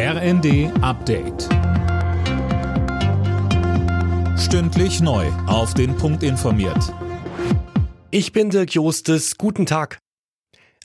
RND 0.00 0.70
Update. 0.80 1.48
Stündlich 4.38 5.00
neu. 5.00 5.26
Auf 5.48 5.74
den 5.74 5.96
Punkt 5.96 6.22
informiert. 6.22 6.94
Ich 8.12 8.30
bin 8.30 8.50
Dirk 8.50 8.74
Jostes. 8.74 9.38
Guten 9.38 9.66
Tag. 9.66 9.98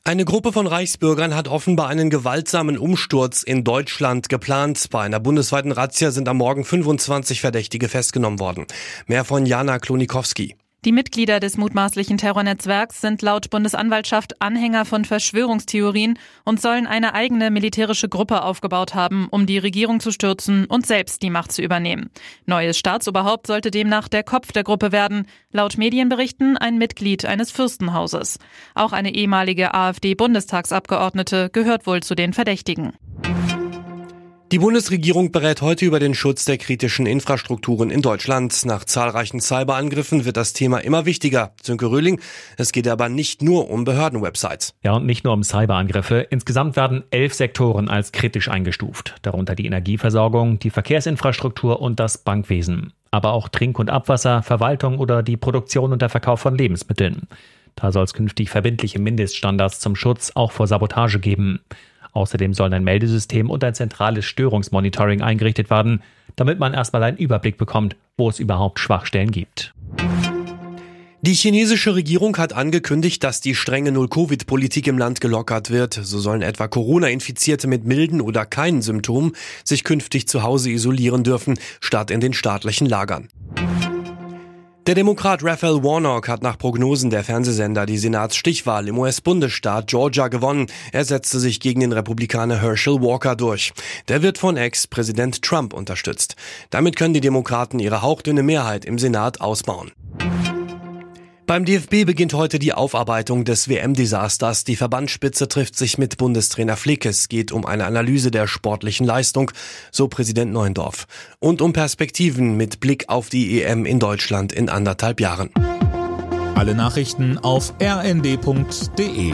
Eine 0.04 0.26
Gruppe 0.26 0.52
von 0.52 0.65
Reichsbürgern 0.65 1.36
hat 1.36 1.47
offenbar 1.47 1.89
einen 1.89 2.10
gewaltsamen 2.10 2.79
Umsturz 2.79 3.44
in 3.44 3.63
Deutschland 3.63 4.29
geplant. 4.29 4.89
Bei 4.89 5.04
einer 5.04 5.20
bundesweiten 5.20 5.71
Razzia 5.71 6.09
sind 6.09 6.27
am 6.27 6.38
Morgen 6.38 6.66
25 6.66 7.39
Verdächtige 7.39 7.89
festgenommen 7.89 8.39
worden. 8.39 8.66
Mehr 9.05 9.25
von 9.25 9.45
Jana 9.45 9.77
Klonikowski. 9.77 10.55
Die 10.86 10.91
Mitglieder 10.91 11.39
des 11.39 11.55
mutmaßlichen 11.55 12.18
Terrornetzwerks 12.18 12.99
sind 12.99 13.21
laut 13.21 13.49
Bundesanwaltschaft 13.49 14.41
Anhänger 14.41 14.84
von 14.84 15.05
Verschwörungstheorien 15.05 16.20
und 16.43 16.61
sollen 16.61 16.88
eine 16.88 17.13
eigene 17.13 17.52
militärische 17.52 18.09
Gruppe 18.09 18.43
aufgebaut 18.43 18.93
haben, 18.93 19.30
um 19.30 19.45
die 19.45 19.57
Regierung 19.57 20.02
zu 20.02 20.11
stürzen 20.11 20.66
und 20.66 20.85
selbst 20.85 21.22
die 21.22 21.30
Macht 21.30 21.53
zu 21.53 21.61
übernehmen. 21.61 22.09
Neues 22.48 22.77
Staatsoberhaupt 22.77 23.48
sollte 23.48 23.72
demnach 23.72 24.09
der 24.09 24.23
Kopf 24.23 24.52
der 24.52 24.66
Gruppe 24.66 24.91
werden, 24.91 25.25
laut 25.52 25.77
Medienberichten 25.77 26.58
ein 26.58 26.77
Mitglied 26.77 27.23
eines 27.23 27.50
Fürstenhauses. 27.50 28.38
Auch 28.75 28.91
eine 28.91 29.16
ehemalige 29.16 29.73
AfD-Bundestagsabgeordnete 29.73 31.50
gehört 31.53 31.88
wohl 31.88 32.03
zu 32.03 32.13
den 32.13 32.34
Verdächtigen. 32.34 32.91
Die 34.53 34.59
Bundesregierung 34.59 35.31
berät 35.31 35.63
heute 35.63 35.84
über 35.84 35.99
den 35.99 36.13
Schutz 36.13 36.45
der 36.45 36.59
kritischen 36.59 37.07
Infrastrukturen 37.07 37.89
in 37.89 38.03
Deutschland. 38.03 38.67
Nach 38.67 38.84
zahlreichen 38.84 39.41
Cyberangriffen 39.41 40.25
wird 40.25 40.38
das 40.38 40.53
Thema 40.53 40.77
immer 40.77 41.07
wichtiger. 41.07 41.55
Sönke 41.63 41.88
Röhling, 41.88 42.21
es 42.55 42.71
geht 42.71 42.88
aber 42.88 43.09
nicht 43.09 43.41
nur 43.41 43.71
um 43.71 43.84
Behördenwebsites. 43.84 44.75
Ja, 44.84 44.94
und 44.94 45.08
nicht 45.08 45.23
nur 45.23 45.34
um 45.34 45.41
Cyberangriffe. 45.41 46.27
Insgesamt 46.30 46.75
werden 46.75 47.03
elf 47.09 47.34
Sektoren 47.34 47.89
als 47.89 48.11
kritisch 48.11 48.47
eingestuft. 48.47 49.16
Darunter 49.23 49.55
die 49.55 49.66
Energieversorgung, 49.66 50.59
die 50.59 50.70
Verkehrsinfrastruktur 50.70 51.81
und 51.81 51.99
das 51.99 52.20
Bankwesen. 52.20 52.94
Aber 53.09 53.33
auch 53.33 53.50
Trink- 53.50 53.80
und 53.80 53.89
Abwasser, 53.89 54.44
Verwaltung 54.44 55.00
oder 55.00 55.23
die 55.23 55.35
Produktion 55.35 55.91
und 55.91 56.03
der 56.03 56.09
Verkauf 56.09 56.41
von 56.41 56.56
Lebensmitteln. 56.56 57.28
Da 57.73 57.91
soll 57.91 58.03
es 58.03 58.13
künftig 58.13 58.52
verbindliche 58.52 59.00
Mindeststandards 59.00 59.80
zum 59.80 59.95
Schutz 59.95 60.31
auch 60.35 60.52
vor 60.52 60.67
Sabotage 60.67 61.17
geben. 61.17 61.61
Außerdem 62.14 62.53
sollen 62.53 62.73
ein 62.73 62.83
Meldesystem 62.83 63.50
und 63.50 63.64
ein 63.64 63.75
zentrales 63.75 64.25
Störungsmonitoring 64.25 65.22
eingerichtet 65.22 65.69
werden, 65.69 66.02
damit 66.36 66.59
man 66.59 66.73
erstmal 66.73 67.03
einen 67.03 67.17
Überblick 67.17 67.58
bekommt, 67.58 67.95
wo 68.17 68.30
es 68.30 68.39
überhaupt 68.39 68.80
Schwachstellen 68.80 69.31
gibt. 69.31 69.73
Die 71.25 71.34
chinesische 71.36 71.95
Regierung 71.95 72.36
hat 72.36 72.52
angekündigt, 72.52 73.23
dass 73.23 73.39
die 73.39 73.56
strenge 73.56 73.94
Null-Covid-Politik 73.94 74.88
im 74.88 74.97
Land 74.97 75.22
gelockert 75.22 75.69
wird. 75.69 75.94
So 75.94 76.19
sollen 76.19 76.41
etwa 76.41 76.67
Corona-Infizierte 76.67 77.67
mit 77.67 77.86
milden 77.86 78.19
oder 78.19 78.45
keinen 78.45 78.81
Symptomen 78.81 79.31
sich 79.64 79.86
künftig 79.86 80.28
zu 80.28 80.44
Hause 80.44 80.69
isolieren 80.69 81.23
dürfen, 81.23 81.58
statt 81.80 82.11
in 82.11 82.19
den 82.19 82.34
staatlichen 82.34 82.88
Lagern. 82.89 83.30
Der 84.86 84.95
Demokrat 84.95 85.45
Raphael 85.45 85.81
Warnock 85.81 86.28
hat 86.28 86.44
nach 86.44 86.58
Prognosen 86.58 87.09
der 87.09 87.23
Fernsehsender 87.23 87.86
die 87.86 87.98
Senatsstichwahl 87.98 88.90
im 88.90 88.98
US-Bundesstaat 88.98 89.88
Georgia 89.88 90.28
gewonnen. 90.28 90.67
Er 90.92 91.06
setzte 91.06 91.40
sich 91.40 91.62
gegen 91.62 91.80
den 91.80 91.94
Republikaner 91.94 92.62
Herschel 92.62 93.02
Walker 93.02 93.38
durch. 93.38 93.72
Der 94.09 94.22
wird 94.23 94.38
von 94.38 94.58
Ex-Präsident 94.58 95.42
Trump 95.42 95.73
unterstützt. 95.73 96.36
Damit 96.70 96.98
können 96.98 97.14
die 97.14 97.22
Demokraten 97.22 97.80
ihre 97.80 98.02
hauchdünne 98.02 98.44
Mehrheit 98.44 98.84
im 98.84 99.00
Senat 99.00 99.40
ausbauen. 99.40 99.94
Beim 101.45 101.66
DFB 101.66 102.05
beginnt 102.05 102.33
heute 102.33 102.58
die 102.58 102.73
Aufarbeitung 102.73 103.44
des 103.44 103.67
WM-Desasters. 103.67 104.63
Die 104.63 104.77
Verbandsspitze 104.77 105.50
trifft 105.50 105.75
sich 105.75 105.97
mit 105.97 106.17
Bundestrainer 106.17 106.77
Flick. 106.77 107.05
Es 107.05 107.27
geht 107.27 107.52
um 107.52 107.66
eine 107.66 107.85
Analyse 107.85 108.31
der 108.31 108.47
sportlichen 108.47 109.05
Leistung, 109.05 109.52
so 109.91 110.08
Präsident 110.08 110.53
Neuendorf. 110.53 111.05
Und 111.39 111.61
um 111.61 111.73
Perspektiven 111.73 112.55
mit 112.55 112.80
Blick 112.80 113.09
auf 113.09 113.30
die 113.30 113.61
EM 113.61 113.85
in 113.85 114.00
Deutschland 114.00 114.53
in 114.53 114.69
anderthalb 114.69 115.19
Jahren. 115.19 115.50
Alle 116.55 116.75
Nachrichten 116.75 117.38
auf 117.38 117.73
rnd.de 117.81 119.34